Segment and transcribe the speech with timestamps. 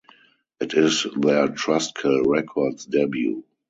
[0.59, 3.43] It is their Trustkill Records debut.